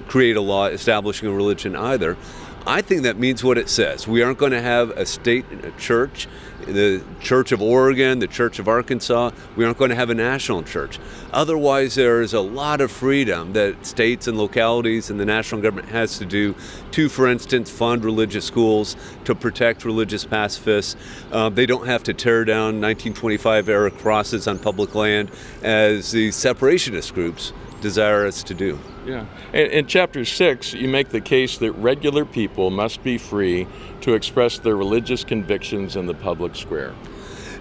create 0.09 0.35
a 0.35 0.41
law 0.41 0.65
establishing 0.65 1.29
a 1.29 1.31
religion 1.31 1.75
either. 1.77 2.17
I 2.67 2.81
think 2.81 3.03
that 3.03 3.19
means 3.19 3.43
what 3.43 3.59
it 3.59 3.69
says. 3.69 4.07
We 4.07 4.23
aren't 4.23 4.39
going 4.39 4.51
to 4.51 4.61
have 4.61 4.89
a 4.91 5.05
state 5.05 5.45
a 5.63 5.69
church, 5.71 6.27
the 6.65 7.03
Church 7.19 7.51
of 7.51 7.61
Oregon, 7.61 8.17
the 8.17 8.27
Church 8.27 8.57
of 8.57 8.67
Arkansas. 8.67 9.29
We 9.55 9.65
aren't 9.65 9.77
going 9.77 9.91
to 9.91 9.95
have 9.95 10.09
a 10.09 10.15
national 10.15 10.63
church. 10.63 10.97
Otherwise, 11.31 11.93
there 11.93 12.23
is 12.23 12.33
a 12.33 12.41
lot 12.41 12.81
of 12.81 12.91
freedom 12.91 13.53
that 13.53 13.85
states 13.85 14.27
and 14.27 14.35
localities 14.35 15.11
and 15.11 15.19
the 15.19 15.25
national 15.25 15.61
government 15.61 15.89
has 15.89 16.17
to 16.17 16.25
do 16.25 16.55
to, 16.91 17.07
for 17.07 17.27
instance, 17.27 17.69
fund 17.69 18.03
religious 18.03 18.45
schools, 18.45 18.95
to 19.25 19.35
protect 19.35 19.85
religious 19.85 20.25
pacifists. 20.25 20.95
Uh, 21.31 21.49
they 21.49 21.67
don't 21.67 21.85
have 21.85 22.01
to 22.03 22.15
tear 22.15 22.45
down 22.45 22.81
1925 22.81 23.69
era 23.69 23.91
crosses 23.91 24.47
on 24.47 24.57
public 24.57 24.95
land 24.95 25.29
as 25.61 26.11
the 26.11 26.29
separationist 26.29 27.13
groups 27.13 27.53
desire 27.85 28.25
us 28.25 28.41
to 28.41 28.55
do. 28.55 28.79
Yeah. 29.05 29.25
In, 29.53 29.67
in, 29.69 29.85
chapter 29.85 30.25
six, 30.25 30.73
you 30.73 30.87
make 30.87 31.09
the 31.09 31.21
case 31.21 31.59
that 31.59 31.71
regular 31.73 32.25
people 32.25 32.71
must 32.71 33.03
be 33.03 33.19
free 33.19 33.67
to 34.01 34.15
express 34.15 34.57
their 34.57 34.75
religious 34.75 35.23
convictions 35.23 35.95
in 35.95 36.07
the 36.07 36.15
public 36.15 36.55
square. 36.55 36.95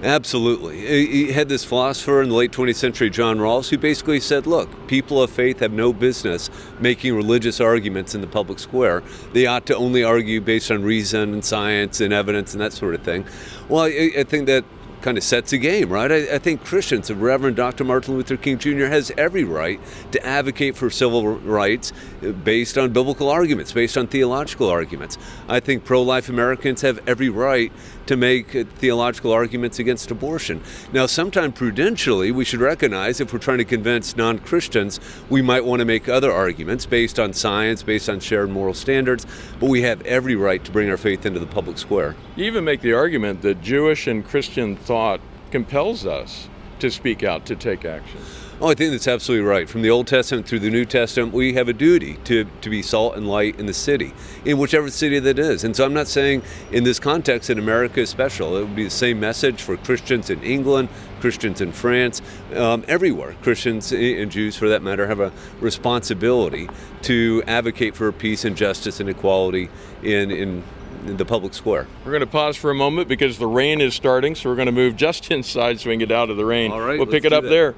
Absolutely. 0.03 0.79
He 1.06 1.32
had 1.32 1.49
this 1.49 1.62
philosopher 1.62 2.23
in 2.23 2.31
the 2.31 2.35
late 2.35 2.53
20th 2.53 2.76
century, 2.76 3.11
John 3.11 3.38
Rawls, 3.38 3.69
who 3.69 3.76
basically 3.76 4.21
said, 4.21 4.47
look, 4.47 4.87
people 4.87 5.23
of 5.23 5.31
faith 5.31 5.61
have 5.61 5.73
no 5.73 5.93
business 5.93 6.50
making 6.81 7.15
religious 7.15 7.61
arguments 7.61 8.15
in 8.15 8.21
the 8.23 8.26
public 8.26 8.59
square. 8.59 9.03
They 9.32 9.47
ought 9.47 9.67
to 9.67 9.76
only 9.76 10.05
argue 10.05 10.41
based 10.41 10.71
on 10.71 10.82
reason 10.82 11.35
and 11.35 11.44
science 11.44 12.00
and 12.00 12.12
evidence 12.12 12.53
and 12.53 12.61
that 12.62 12.73
sort 12.73 12.94
of 12.94 13.03
thing. 13.03 13.26
Well, 13.69 13.85
I, 13.85 14.11
I 14.19 14.25
think 14.25 14.47
that 14.47 14.65
kind 15.04 15.18
of 15.18 15.22
sets 15.22 15.52
a 15.52 15.58
game, 15.58 15.90
right? 15.90 16.10
I, 16.10 16.36
I, 16.36 16.38
think 16.38 16.64
Christians, 16.64 17.08
the 17.08 17.14
Reverend 17.14 17.56
Dr. 17.56 17.84
Martin 17.84 18.14
Luther 18.14 18.38
King 18.38 18.56
Jr. 18.56 18.86
has 18.86 19.12
every 19.18 19.44
right 19.44 19.78
to 20.12 20.26
advocate 20.26 20.76
for 20.76 20.88
civil 20.88 21.28
rights 21.28 21.92
uh, 22.22 22.32
based 22.32 22.78
on 22.78 22.90
biblical 22.90 23.28
arguments, 23.28 23.70
based 23.70 23.98
on 23.98 24.06
theological 24.06 24.70
arguments. 24.70 25.18
I 25.46 25.60
think 25.60 25.84
pro 25.84 26.00
life 26.00 26.30
Americans 26.30 26.80
have 26.80 27.06
every 27.06 27.28
right 27.28 27.70
to 28.06 28.16
make 28.16 28.50
theological 28.78 29.32
arguments 29.32 29.78
against 29.78 30.10
abortion. 30.10 30.62
Now, 30.92 31.06
sometime 31.06 31.52
prudentially, 31.52 32.30
we 32.30 32.44
should 32.44 32.60
recognize 32.60 33.20
if 33.20 33.32
we're 33.32 33.38
trying 33.38 33.58
to 33.58 33.64
convince 33.64 34.16
non 34.16 34.38
Christians, 34.38 35.00
we 35.30 35.42
might 35.42 35.64
want 35.64 35.80
to 35.80 35.84
make 35.84 36.08
other 36.08 36.32
arguments 36.32 36.86
based 36.86 37.18
on 37.18 37.32
science, 37.32 37.82
based 37.82 38.08
on 38.08 38.20
shared 38.20 38.50
moral 38.50 38.74
standards, 38.74 39.26
but 39.60 39.68
we 39.68 39.82
have 39.82 40.00
every 40.02 40.36
right 40.36 40.64
to 40.64 40.70
bring 40.70 40.90
our 40.90 40.96
faith 40.96 41.26
into 41.26 41.40
the 41.40 41.46
public 41.46 41.78
square. 41.78 42.16
You 42.36 42.44
even 42.44 42.64
make 42.64 42.80
the 42.80 42.92
argument 42.92 43.42
that 43.42 43.62
Jewish 43.62 44.06
and 44.06 44.24
Christian 44.24 44.76
thought 44.76 45.20
compels 45.50 46.06
us 46.06 46.48
to 46.80 46.90
speak 46.90 47.22
out, 47.22 47.46
to 47.46 47.56
take 47.56 47.84
action. 47.84 48.20
Oh, 48.60 48.68
I 48.68 48.74
think 48.74 48.92
that's 48.92 49.08
absolutely 49.08 49.44
right. 49.44 49.68
From 49.68 49.82
the 49.82 49.90
Old 49.90 50.06
Testament 50.06 50.46
through 50.46 50.60
the 50.60 50.70
New 50.70 50.84
Testament, 50.84 51.32
we 51.32 51.54
have 51.54 51.68
a 51.68 51.72
duty 51.72 52.18
to, 52.24 52.44
to 52.60 52.70
be 52.70 52.82
salt 52.82 53.16
and 53.16 53.28
light 53.28 53.58
in 53.58 53.66
the 53.66 53.74
city, 53.74 54.14
in 54.44 54.58
whichever 54.58 54.88
city 54.90 55.18
that 55.18 55.40
is. 55.40 55.64
And 55.64 55.74
so 55.74 55.84
I'm 55.84 55.92
not 55.92 56.06
saying 56.06 56.42
in 56.70 56.84
this 56.84 57.00
context 57.00 57.48
that 57.48 57.58
America 57.58 58.00
is 58.00 58.10
special. 58.10 58.56
It 58.56 58.60
would 58.60 58.76
be 58.76 58.84
the 58.84 58.90
same 58.90 59.18
message 59.18 59.60
for 59.60 59.76
Christians 59.76 60.30
in 60.30 60.40
England, 60.44 60.88
Christians 61.20 61.60
in 61.60 61.72
France, 61.72 62.22
um, 62.54 62.84
everywhere. 62.86 63.34
Christians 63.42 63.90
and 63.92 64.30
Jews, 64.30 64.54
for 64.56 64.68
that 64.68 64.82
matter, 64.82 65.08
have 65.08 65.20
a 65.20 65.32
responsibility 65.60 66.68
to 67.02 67.42
advocate 67.49 67.96
for 67.96 68.12
peace 68.12 68.44
and 68.44 68.56
justice 68.56 69.00
and 69.00 69.08
equality 69.08 69.68
in, 70.02 70.30
in 70.30 70.62
the 71.06 71.25
public 71.25 71.54
square. 71.54 71.88
We're 72.04 72.12
going 72.12 72.20
to 72.20 72.26
pause 72.26 72.56
for 72.56 72.70
a 72.70 72.75
moment 72.75 73.08
because 73.08 73.38
the 73.38 73.46
rain 73.46 73.80
is 73.80 73.94
starting, 73.94 74.37
so 74.37 74.49
we're 74.49 74.56
going 74.56 74.66
to 74.66 74.73
move 74.73 74.96
just 74.96 75.30
inside 75.32 75.80
so 75.80 75.90
we 75.90 75.94
can 75.94 76.06
get 76.06 76.12
out 76.12 76.30
of 76.30 76.37
the 76.37 76.44
rain. 76.44 76.70
All 76.70 76.80
right, 76.80 76.99
we'll 76.99 77.08
pick 77.08 77.25
it 77.25 77.32
up 77.32 77.42
that. 77.42 77.50
there. 77.50 77.75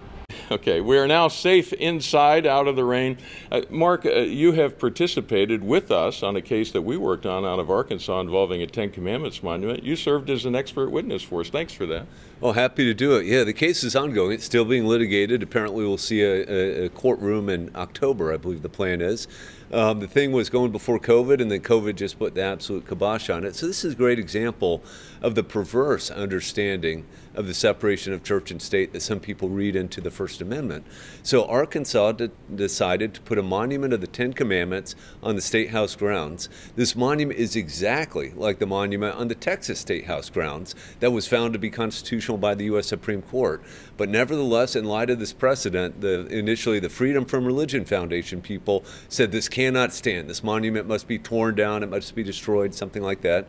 Okay, 0.56 0.80
we 0.80 0.96
are 0.96 1.08
now 1.08 1.26
safe 1.26 1.72
inside, 1.72 2.46
out 2.46 2.68
of 2.68 2.76
the 2.76 2.84
rain. 2.84 3.18
Uh, 3.50 3.62
Mark, 3.68 4.06
uh, 4.06 4.10
you 4.10 4.52
have 4.52 4.78
participated 4.78 5.64
with 5.64 5.90
us 5.90 6.22
on 6.22 6.36
a 6.36 6.40
case 6.40 6.70
that 6.70 6.82
we 6.82 6.96
worked 6.96 7.26
on 7.26 7.44
out 7.44 7.58
of 7.58 7.68
Arkansas 7.68 8.20
involving 8.20 8.62
a 8.62 8.66
Ten 8.68 8.90
Commandments 8.90 9.42
monument. 9.42 9.82
You 9.82 9.96
served 9.96 10.30
as 10.30 10.44
an 10.44 10.54
expert 10.54 10.90
witness 10.90 11.22
for 11.22 11.40
us. 11.40 11.50
Thanks 11.50 11.72
for 11.72 11.84
that. 11.86 12.06
Oh, 12.40 12.52
happy 12.52 12.84
to 12.84 12.94
do 12.94 13.16
it. 13.16 13.26
Yeah, 13.26 13.42
the 13.42 13.52
case 13.52 13.82
is 13.82 13.96
ongoing. 13.96 14.32
It's 14.32 14.44
still 14.44 14.64
being 14.64 14.86
litigated. 14.86 15.42
Apparently, 15.42 15.84
we'll 15.84 15.98
see 15.98 16.22
a, 16.22 16.84
a 16.84 16.88
courtroom 16.90 17.48
in 17.48 17.74
October, 17.74 18.32
I 18.32 18.36
believe 18.36 18.62
the 18.62 18.68
plan 18.68 19.00
is. 19.00 19.26
Um, 19.72 20.00
the 20.00 20.06
thing 20.06 20.32
was 20.32 20.48
going 20.48 20.70
before 20.70 20.98
COVID, 20.98 21.40
and 21.40 21.50
then 21.50 21.60
COVID 21.60 21.96
just 21.96 22.18
put 22.18 22.34
the 22.34 22.42
absolute 22.42 22.86
kibosh 22.86 23.28
on 23.30 23.44
it. 23.44 23.56
So, 23.56 23.66
this 23.66 23.84
is 23.84 23.94
a 23.94 23.96
great 23.96 24.18
example 24.18 24.82
of 25.20 25.34
the 25.34 25.42
perverse 25.42 26.10
understanding 26.10 27.04
of 27.36 27.46
the 27.46 27.54
separation 27.54 28.12
of 28.12 28.24
church 28.24 28.50
and 28.50 28.60
state 28.60 28.92
that 28.92 29.02
some 29.02 29.20
people 29.20 29.48
read 29.48 29.76
into 29.76 30.00
the 30.00 30.10
First 30.10 30.40
Amendment. 30.40 30.86
So 31.22 31.44
Arkansas 31.44 32.12
de- 32.12 32.30
decided 32.52 33.12
to 33.14 33.20
put 33.20 33.38
a 33.38 33.42
monument 33.42 33.92
of 33.92 34.00
the 34.00 34.06
Ten 34.06 34.32
Commandments 34.32 34.96
on 35.22 35.36
the 35.36 35.42
State 35.42 35.70
House 35.70 35.94
grounds. 35.94 36.48
This 36.76 36.96
monument 36.96 37.38
is 37.38 37.54
exactly 37.54 38.32
like 38.34 38.58
the 38.58 38.66
monument 38.66 39.16
on 39.16 39.28
the 39.28 39.34
Texas 39.34 39.78
State 39.78 40.06
House 40.06 40.30
grounds 40.30 40.74
that 41.00 41.10
was 41.10 41.28
found 41.28 41.52
to 41.52 41.58
be 41.58 41.70
constitutional 41.70 42.38
by 42.38 42.54
the 42.54 42.64
U.S. 42.64 42.86
Supreme 42.86 43.22
Court. 43.22 43.62
But 43.98 44.08
nevertheless, 44.08 44.74
in 44.74 44.86
light 44.86 45.10
of 45.10 45.18
this 45.18 45.32
precedent, 45.32 46.00
the, 46.00 46.26
initially 46.26 46.80
the 46.80 46.88
Freedom 46.88 47.26
from 47.26 47.44
Religion 47.44 47.84
Foundation 47.84 48.40
people 48.40 48.82
said 49.08 49.30
this 49.30 49.48
cannot 49.56 49.90
stand. 49.90 50.28
This 50.28 50.44
monument 50.44 50.86
must 50.86 51.08
be 51.08 51.18
torn 51.18 51.54
down, 51.54 51.82
it 51.82 51.88
must 51.88 52.14
be 52.14 52.22
destroyed, 52.22 52.74
something 52.74 53.02
like 53.02 53.22
that. 53.22 53.48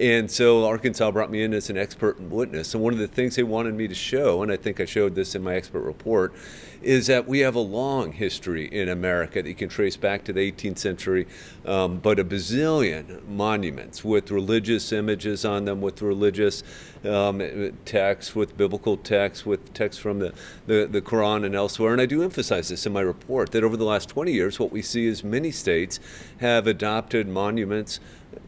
And 0.00 0.28
so 0.28 0.66
Arkansas 0.66 1.12
brought 1.12 1.30
me 1.30 1.44
in 1.44 1.54
as 1.54 1.70
an 1.70 1.78
expert 1.78 2.20
witness. 2.20 2.74
And 2.74 2.82
one 2.82 2.92
of 2.92 2.98
the 2.98 3.06
things 3.06 3.36
they 3.36 3.44
wanted 3.44 3.74
me 3.74 3.86
to 3.86 3.94
show, 3.94 4.42
and 4.42 4.50
I 4.50 4.56
think 4.56 4.80
I 4.80 4.84
showed 4.84 5.14
this 5.14 5.36
in 5.36 5.44
my 5.44 5.54
expert 5.54 5.82
report, 5.82 6.34
is 6.82 7.06
that 7.06 7.28
we 7.28 7.38
have 7.38 7.54
a 7.54 7.60
long 7.60 8.10
history 8.10 8.66
in 8.66 8.88
America 8.88 9.44
that 9.44 9.48
you 9.48 9.54
can 9.54 9.68
trace 9.68 9.96
back 9.96 10.24
to 10.24 10.32
the 10.32 10.40
18th 10.40 10.78
century, 10.78 11.28
um, 11.64 12.00
but 12.00 12.18
a 12.18 12.24
bazillion 12.24 13.24
monuments 13.28 14.02
with 14.02 14.32
religious 14.32 14.90
images 14.90 15.44
on 15.44 15.66
them, 15.66 15.80
with 15.80 16.02
religious 16.02 16.64
um, 17.06 17.72
texts, 17.84 18.34
with 18.34 18.56
biblical 18.56 18.96
texts, 18.96 19.44
with 19.44 19.72
texts 19.74 20.00
from 20.00 20.18
the, 20.18 20.32
the, 20.66 20.86
the 20.90 21.02
Quran 21.02 21.44
and 21.44 21.54
elsewhere. 21.54 21.92
And 21.92 22.00
I 22.00 22.06
do 22.06 22.22
emphasize 22.22 22.68
this 22.68 22.86
in 22.86 22.92
my 22.92 23.00
report 23.00 23.52
that 23.52 23.64
over 23.64 23.76
the 23.76 23.84
last 23.84 24.08
20 24.08 24.32
years, 24.32 24.58
what 24.58 24.72
we 24.72 24.82
see 24.82 25.06
is 25.06 25.22
many 25.24 25.50
states 25.50 26.00
have 26.38 26.66
adopted 26.66 27.28
monuments 27.28 28.00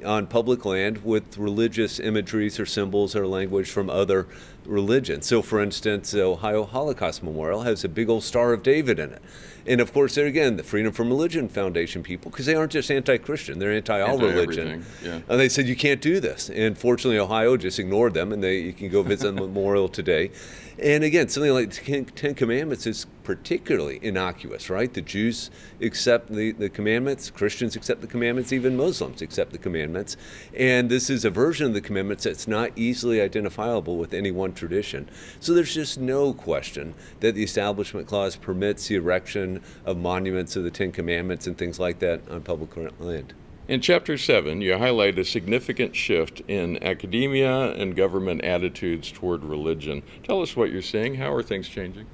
on 0.04 0.26
public 0.26 0.64
land 0.64 1.04
with 1.04 1.38
religious 1.38 1.98
imageries 1.98 2.58
or 2.58 2.66
symbols 2.66 3.14
or 3.14 3.26
language 3.26 3.70
from 3.70 3.90
other 3.90 4.26
religions. 4.64 5.26
So, 5.26 5.42
for 5.42 5.60
instance, 5.60 6.10
the 6.10 6.22
Ohio 6.22 6.64
Holocaust 6.64 7.22
Memorial 7.22 7.62
has 7.62 7.84
a 7.84 7.88
big 7.88 8.08
old 8.08 8.24
Star 8.24 8.52
of 8.52 8.62
David 8.62 8.98
in 8.98 9.12
it. 9.12 9.22
And 9.66 9.80
of 9.80 9.92
course, 9.92 10.14
there 10.14 10.26
again, 10.26 10.56
the 10.56 10.62
Freedom 10.62 10.92
from 10.92 11.08
Religion 11.08 11.48
Foundation 11.48 12.02
people, 12.02 12.30
because 12.30 12.46
they 12.46 12.54
aren't 12.54 12.72
just 12.72 12.90
anti 12.90 13.18
Christian, 13.18 13.58
they're 13.58 13.72
anti 13.72 14.00
all 14.00 14.18
religion. 14.18 14.84
Yeah. 15.02 15.20
And 15.28 15.40
they 15.40 15.48
said, 15.48 15.66
you 15.66 15.76
can't 15.76 16.00
do 16.00 16.20
this. 16.20 16.50
And 16.50 16.78
fortunately, 16.78 17.18
Ohio 17.18 17.56
just 17.56 17.78
ignored 17.78 18.14
them, 18.14 18.32
and 18.32 18.42
they, 18.42 18.58
you 18.58 18.72
can 18.72 18.88
go 18.88 19.02
visit 19.02 19.34
the 19.34 19.40
memorial 19.46 19.88
today. 19.88 20.30
And 20.78 21.04
again, 21.04 21.28
something 21.28 21.52
like 21.52 21.72
the 21.72 22.04
Ten 22.14 22.34
Commandments 22.34 22.86
is 22.86 23.06
particularly 23.24 23.98
innocuous, 24.02 24.68
right? 24.68 24.92
The 24.92 25.00
Jews 25.00 25.50
accept 25.80 26.30
the, 26.30 26.52
the 26.52 26.68
commandments, 26.68 27.30
Christians 27.30 27.76
accept 27.76 28.02
the 28.02 28.06
commandments, 28.06 28.52
even 28.52 28.76
Muslims 28.76 29.22
accept 29.22 29.52
the 29.52 29.58
commandments. 29.58 30.18
And 30.54 30.90
this 30.90 31.08
is 31.08 31.24
a 31.24 31.30
version 31.30 31.66
of 31.66 31.74
the 31.74 31.80
commandments 31.80 32.24
that's 32.24 32.46
not 32.46 32.72
easily 32.76 33.22
identifiable 33.22 33.96
with 33.96 34.12
any 34.12 34.30
one 34.30 34.52
tradition. 34.52 35.08
So 35.40 35.54
there's 35.54 35.74
just 35.74 35.98
no 35.98 36.34
question 36.34 36.94
that 37.20 37.34
the 37.34 37.42
Establishment 37.42 38.06
Clause 38.06 38.36
permits 38.36 38.88
the 38.88 38.96
erection 38.96 39.62
of 39.86 39.96
monuments 39.96 40.56
of 40.56 40.64
the 40.64 40.70
Ten 40.70 40.92
Commandments 40.92 41.46
and 41.46 41.56
things 41.56 41.80
like 41.80 42.00
that 42.00 42.28
on 42.28 42.42
public 42.42 42.76
land. 43.00 43.32
In 43.68 43.80
Chapter 43.80 44.16
7, 44.16 44.60
you 44.60 44.78
highlight 44.78 45.18
a 45.18 45.24
significant 45.24 45.96
shift 45.96 46.40
in 46.46 46.80
academia 46.84 47.72
and 47.72 47.96
government 47.96 48.44
attitudes 48.44 49.10
toward 49.10 49.42
religion. 49.42 50.04
Tell 50.22 50.40
us 50.40 50.54
what 50.54 50.70
you're 50.70 50.82
seeing. 50.82 51.16
How 51.16 51.32
are 51.32 51.42
things 51.42 51.68
changing? 51.68 52.06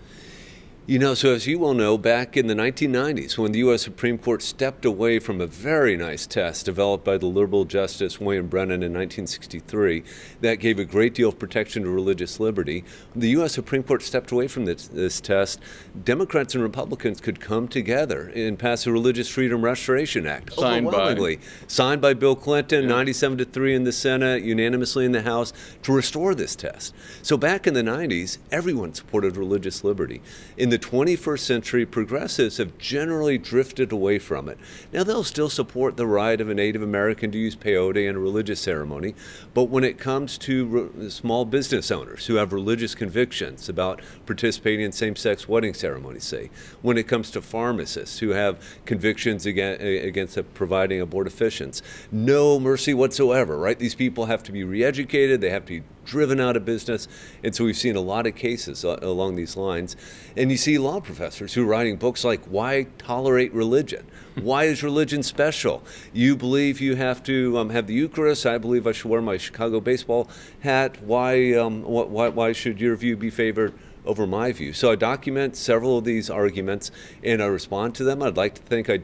You 0.84 0.98
know, 0.98 1.14
so 1.14 1.32
as 1.32 1.46
you 1.46 1.60
well 1.60 1.74
know, 1.74 1.96
back 1.96 2.36
in 2.36 2.48
the 2.48 2.54
1990s, 2.54 3.38
when 3.38 3.52
the 3.52 3.60
U.S. 3.60 3.82
Supreme 3.82 4.18
Court 4.18 4.42
stepped 4.42 4.84
away 4.84 5.20
from 5.20 5.40
a 5.40 5.46
very 5.46 5.96
nice 5.96 6.26
test 6.26 6.66
developed 6.66 7.04
by 7.04 7.18
the 7.18 7.26
liberal 7.26 7.64
Justice 7.64 8.18
William 8.18 8.48
Brennan 8.48 8.82
in 8.82 8.92
1963 8.92 10.02
that 10.40 10.56
gave 10.56 10.80
a 10.80 10.84
great 10.84 11.14
deal 11.14 11.28
of 11.28 11.38
protection 11.38 11.84
to 11.84 11.88
religious 11.88 12.40
liberty, 12.40 12.82
the 13.14 13.28
U.S. 13.28 13.52
Supreme 13.52 13.84
Court 13.84 14.02
stepped 14.02 14.32
away 14.32 14.48
from 14.48 14.64
this, 14.64 14.88
this 14.88 15.20
test. 15.20 15.60
Democrats 16.02 16.56
and 16.56 16.64
Republicans 16.64 17.20
could 17.20 17.38
come 17.38 17.68
together 17.68 18.32
and 18.34 18.58
pass 18.58 18.84
a 18.84 18.90
Religious 18.90 19.28
Freedom 19.28 19.64
Restoration 19.64 20.26
Act. 20.26 20.52
Signed 20.52 20.88
overwhelmingly. 20.88 21.36
by? 21.36 21.42
Signed 21.68 22.02
by 22.02 22.12
Bill 22.12 22.34
Clinton, 22.34 22.82
yeah. 22.82 22.96
97 22.96 23.38
to 23.38 23.44
3 23.44 23.76
in 23.76 23.84
the 23.84 23.92
Senate, 23.92 24.42
unanimously 24.42 25.04
in 25.04 25.12
the 25.12 25.22
House, 25.22 25.52
to 25.84 25.92
restore 25.92 26.34
this 26.34 26.56
test. 26.56 26.92
So 27.22 27.36
back 27.36 27.68
in 27.68 27.74
the 27.74 27.82
90s, 27.82 28.38
everyone 28.50 28.94
supported 28.94 29.36
religious 29.36 29.84
liberty. 29.84 30.20
In 30.56 30.71
the 30.72 30.78
21st 30.78 31.40
century, 31.40 31.84
progressives 31.84 32.56
have 32.56 32.78
generally 32.78 33.36
drifted 33.36 33.92
away 33.92 34.18
from 34.18 34.48
it. 34.48 34.58
Now, 34.90 35.04
they'll 35.04 35.22
still 35.22 35.50
support 35.50 35.98
the 35.98 36.06
right 36.06 36.40
of 36.40 36.48
a 36.48 36.54
Native 36.54 36.80
American 36.80 37.30
to 37.32 37.38
use 37.38 37.54
peyote 37.54 38.08
in 38.08 38.16
a 38.16 38.18
religious 38.18 38.58
ceremony, 38.58 39.14
but 39.52 39.64
when 39.64 39.84
it 39.84 39.98
comes 39.98 40.38
to 40.38 41.10
small 41.10 41.44
business 41.44 41.90
owners 41.90 42.24
who 42.24 42.36
have 42.36 42.54
religious 42.54 42.94
convictions 42.94 43.68
about 43.68 44.00
participating 44.24 44.86
in 44.86 44.92
same 44.92 45.14
sex 45.14 45.46
wedding 45.46 45.74
ceremonies, 45.74 46.24
say, 46.24 46.48
when 46.80 46.96
it 46.96 47.06
comes 47.06 47.30
to 47.32 47.42
pharmacists 47.42 48.20
who 48.20 48.30
have 48.30 48.80
convictions 48.86 49.44
against, 49.44 50.38
providing 50.54 51.06
abortifacients, 51.06 51.82
no 52.10 52.58
mercy 52.58 52.94
whatsoever, 52.94 53.58
right? 53.58 53.78
These 53.78 53.94
people 53.94 54.24
have 54.24 54.42
to 54.44 54.52
be 54.52 54.64
re 54.64 54.82
educated, 54.82 55.42
they 55.42 55.50
have 55.50 55.66
to 55.66 55.80
be 55.80 55.86
driven 56.04 56.40
out 56.40 56.56
of 56.56 56.64
business. 56.64 57.08
And 57.42 57.54
so 57.54 57.64
we've 57.64 57.76
seen 57.76 57.96
a 57.96 58.00
lot 58.00 58.26
of 58.26 58.34
cases 58.34 58.84
uh, 58.84 58.98
along 59.02 59.36
these 59.36 59.56
lines. 59.56 59.96
And 60.36 60.50
you 60.50 60.56
see 60.56 60.78
law 60.78 61.00
professors 61.00 61.54
who 61.54 61.62
are 61.62 61.66
writing 61.66 61.96
books 61.96 62.24
like 62.24 62.44
Why 62.44 62.86
Tolerate 62.98 63.52
Religion? 63.52 64.06
Why 64.40 64.64
is 64.64 64.82
religion 64.82 65.22
special? 65.22 65.82
You 66.12 66.36
believe 66.36 66.80
you 66.80 66.96
have 66.96 67.22
to 67.24 67.58
um, 67.58 67.70
have 67.70 67.86
the 67.86 67.94
Eucharist. 67.94 68.46
I 68.46 68.58
believe 68.58 68.86
I 68.86 68.92
should 68.92 69.10
wear 69.10 69.20
my 69.20 69.36
Chicago 69.36 69.80
baseball 69.80 70.28
hat. 70.60 71.02
Why, 71.02 71.52
um, 71.52 71.82
why, 71.82 72.28
why 72.28 72.52
should 72.52 72.80
your 72.80 72.96
view 72.96 73.16
be 73.16 73.30
favored? 73.30 73.74
over 74.04 74.26
my 74.26 74.52
view. 74.52 74.72
So 74.72 74.90
I 74.90 74.96
document 74.96 75.56
several 75.56 75.98
of 75.98 76.04
these 76.04 76.28
arguments 76.28 76.90
and 77.22 77.42
I 77.42 77.46
respond 77.46 77.94
to 77.96 78.04
them. 78.04 78.22
I'd 78.22 78.36
like 78.36 78.54
to 78.54 78.62
think 78.62 78.90
I 78.90 79.02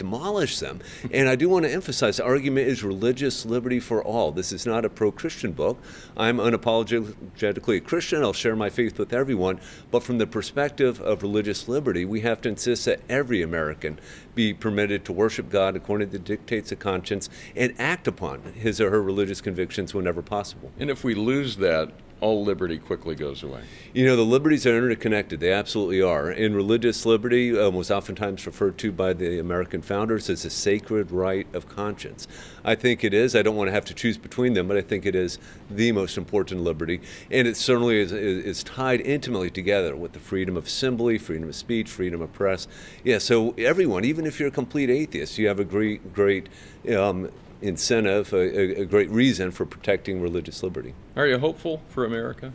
demolish 0.00 0.58
them. 0.60 0.80
and 1.12 1.28
I 1.28 1.36
do 1.36 1.48
want 1.48 1.66
to 1.66 1.70
emphasize 1.70 2.16
the 2.16 2.24
argument 2.24 2.66
is 2.66 2.82
religious 2.82 3.44
liberty 3.44 3.78
for 3.78 4.02
all. 4.02 4.32
This 4.32 4.50
is 4.50 4.64
not 4.64 4.86
a 4.86 4.88
pro 4.88 5.12
Christian 5.12 5.52
book. 5.52 5.78
I'm 6.16 6.38
unapologetically 6.38 7.76
a 7.76 7.80
Christian. 7.80 8.22
I'll 8.22 8.32
share 8.32 8.56
my 8.56 8.70
faith 8.70 8.98
with 8.98 9.12
everyone. 9.12 9.60
But 9.90 10.02
from 10.02 10.16
the 10.16 10.26
perspective 10.26 11.00
of 11.02 11.22
religious 11.22 11.68
liberty, 11.68 12.06
we 12.06 12.22
have 12.22 12.40
to 12.40 12.48
insist 12.48 12.86
that 12.86 13.00
every 13.10 13.42
American 13.42 14.00
be 14.34 14.54
permitted 14.54 15.04
to 15.04 15.12
worship 15.12 15.50
God 15.50 15.76
according 15.76 16.08
to 16.08 16.12
the 16.12 16.24
dictates 16.24 16.72
of 16.72 16.78
conscience 16.78 17.28
and 17.54 17.74
act 17.78 18.08
upon 18.08 18.40
his 18.54 18.80
or 18.80 18.90
her 18.90 19.02
religious 19.02 19.42
convictions 19.42 19.92
whenever 19.92 20.22
possible. 20.22 20.72
And 20.78 20.88
if 20.88 21.04
we 21.04 21.14
lose 21.14 21.56
that, 21.56 21.92
all 22.20 22.44
liberty 22.44 22.78
quickly 22.78 23.14
goes 23.14 23.42
away. 23.42 23.62
You 23.92 24.06
know, 24.06 24.16
the 24.16 24.22
liberties 24.22 24.66
are 24.66 24.76
interconnected. 24.76 25.40
They 25.40 25.52
absolutely 25.52 26.02
are. 26.02 26.30
And 26.30 26.54
religious 26.54 27.06
liberty 27.06 27.58
um, 27.58 27.74
was 27.74 27.90
oftentimes 27.90 28.46
referred 28.46 28.78
to 28.78 28.92
by 28.92 29.12
the 29.12 29.38
American 29.38 29.82
founders 29.82 30.28
as 30.30 30.44
a 30.44 30.50
sacred 30.50 31.10
right 31.10 31.46
of 31.54 31.68
conscience. 31.68 32.28
I 32.64 32.74
think 32.74 33.04
it 33.04 33.14
is. 33.14 33.34
I 33.34 33.42
don't 33.42 33.56
want 33.56 33.68
to 33.68 33.72
have 33.72 33.84
to 33.86 33.94
choose 33.94 34.18
between 34.18 34.52
them, 34.52 34.68
but 34.68 34.76
I 34.76 34.82
think 34.82 35.06
it 35.06 35.14
is 35.14 35.38
the 35.70 35.92
most 35.92 36.18
important 36.18 36.62
liberty. 36.62 37.00
And 37.30 37.48
it 37.48 37.56
certainly 37.56 37.98
is, 37.98 38.12
is, 38.12 38.44
is 38.44 38.64
tied 38.64 39.00
intimately 39.00 39.50
together 39.50 39.96
with 39.96 40.12
the 40.12 40.20
freedom 40.20 40.56
of 40.56 40.66
assembly, 40.66 41.18
freedom 41.18 41.48
of 41.48 41.56
speech, 41.56 41.88
freedom 41.88 42.20
of 42.20 42.32
press. 42.32 42.68
Yeah, 43.02 43.18
so 43.18 43.54
everyone, 43.56 44.04
even 44.04 44.26
if 44.26 44.38
you're 44.38 44.50
a 44.50 44.52
complete 44.52 44.90
atheist, 44.90 45.38
you 45.38 45.48
have 45.48 45.60
a 45.60 45.64
great, 45.64 46.12
great 46.12 46.48
um, 46.94 47.30
incentive, 47.62 48.32
a, 48.32 48.80
a, 48.80 48.84
great 48.84 49.10
reason 49.10 49.50
for 49.50 49.66
protecting 49.66 50.20
religious 50.20 50.62
liberty. 50.62 50.94
Are 51.16 51.26
you 51.26 51.38
hopeful 51.38 51.82
for 51.88 52.04
America? 52.04 52.52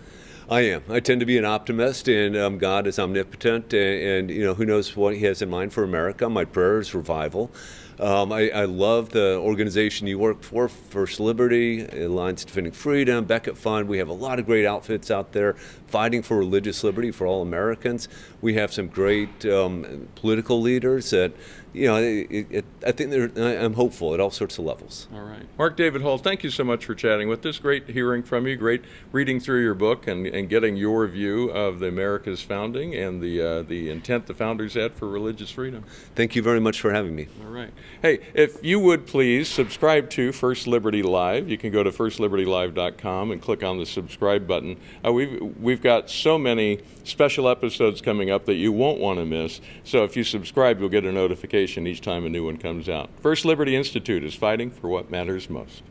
I 0.50 0.62
am. 0.62 0.84
I 0.90 1.00
tend 1.00 1.22
to 1.22 1.26
be 1.26 1.40
an 1.40 1.46
optimist, 1.46 2.08
and 2.08 2.38
um, 2.38 2.58
God 2.60 2.86
is 2.86 3.00
omnipotent, 3.00 3.74
and, 3.74 4.30
and, 4.30 4.32
you 4.32 4.44
know 4.44 4.54
who 4.54 4.66
knows 4.66 4.96
what 4.96 5.16
He 5.16 5.26
has 5.26 5.42
in 5.42 5.50
mind 5.50 5.74
for 5.74 5.84
America. 5.84 6.30
My 6.30 6.46
prayer 6.46 6.80
is 6.80 6.94
revival. 6.94 7.52
Um, 8.00 8.34
I, 8.34 8.50
I, 8.50 8.66
love 8.66 9.12
the 9.12 9.38
organization 9.38 10.06
you 10.06 10.20
work 10.20 10.44
for, 10.44 10.68
First 10.68 11.22
Liberty, 11.22 11.88
Alliance 11.88 12.44
Defending 12.44 12.74
Freedom, 12.74 13.24
Becket 13.24 13.58
Fund. 13.58 13.88
We 13.88 14.00
have 14.00 14.10
a 14.10 14.14
lot 14.14 14.38
of 14.38 14.46
great 14.46 14.66
outfits 14.66 15.10
out 15.10 15.32
there 15.32 15.54
fighting 15.88 16.22
for 16.22 16.38
religious 16.38 16.84
liberty 16.84 17.10
for 17.12 17.26
all 17.26 17.42
Americans. 17.42 18.10
We 18.42 18.56
have 18.56 18.74
some 18.74 18.88
great 18.88 19.46
um, 19.46 20.10
political 20.16 20.60
leaders 20.60 21.12
that, 21.12 21.32
you 21.76 21.88
know, 21.88 21.98
it, 21.98 22.48
it, 22.50 22.66
I 22.86 22.94
think 22.94 23.38
I'm 23.38 23.74
hopeful 23.74 24.14
at 24.14 24.22
all 24.22 24.32
sorts 24.32 24.58
of 24.58 24.66
levels. 24.66 25.08
All 25.14 25.22
right. 25.22 25.46
Mark 25.58 25.76
David 25.76 26.02
Hall, 26.02 26.18
thank 26.18 26.44
you 26.44 26.50
so 26.50 26.64
much 26.64 26.86
for 26.86 26.96
chatting 26.96 27.28
with 27.28 27.46
us. 27.46 27.60
Great 27.60 27.90
hearing 27.90 28.24
from 28.24 28.48
you. 28.48 28.56
Great 28.56 28.86
reading 29.12 29.42
through 29.42 29.62
your 29.62 29.74
book 29.74 30.08
and, 30.08 30.26
and 30.26 30.48
getting 30.48 30.78
your 30.78 31.06
view 31.08 31.50
of 31.50 31.80
the 31.80 31.88
America's 31.88 32.42
founding 32.42 32.96
and 32.96 33.22
the, 33.22 33.42
uh, 33.42 33.62
the 33.64 33.90
intent 33.90 34.26
the 34.26 34.34
founders 34.34 34.76
had 34.76 34.94
for 34.94 35.10
religious 35.10 35.52
freedom. 35.52 35.84
Thank 36.16 36.36
you 36.36 36.42
very 36.42 36.62
much 36.62 36.80
for 36.80 36.94
having 36.94 37.14
me. 37.14 37.28
All 37.44 37.52
right. 37.52 37.74
Hey, 38.02 38.20
if 38.34 38.64
you 38.64 38.80
would 38.80 39.06
please 39.06 39.50
subscribe 39.50 40.10
to 40.12 40.32
First 40.32 40.68
Liberty 40.68 41.04
Live, 41.04 41.50
you 41.50 41.58
can 41.58 41.72
go 41.72 41.84
to 41.84 41.92
firstlibertylive.com 41.92 43.32
and 43.32 43.42
click 43.42 43.64
on 43.64 43.80
the 43.80 43.86
subscribe 43.86 44.48
button. 44.48 44.78
Uh, 45.06 45.12
we've, 45.12 45.42
we've 45.60 45.82
got 45.82 46.10
so 46.10 46.38
many 46.38 46.80
special 47.04 47.50
episodes 47.50 48.00
coming 48.00 48.32
up 48.32 48.46
that 48.46 48.56
you 48.56 48.72
won't 48.72 49.00
want 49.00 49.20
to 49.20 49.26
miss. 49.26 49.60
So 49.84 50.06
if 50.06 50.16
you 50.16 50.24
subscribe, 50.24 50.80
you'll 50.80 50.90
get 50.90 51.04
a 51.04 51.12
notification 51.12 51.65
each 51.88 52.02
time 52.02 52.26
a 52.26 52.30
new 52.30 52.46
one 52.46 52.58
comes 52.58 52.88
out. 52.88 53.10
First 53.22 53.46
Liberty 53.46 53.76
Institute 53.76 54.24
is 54.24 54.36
fighting 54.36 54.70
for 54.72 54.88
what 54.88 55.10
matters 55.10 55.50
most. 55.50 55.82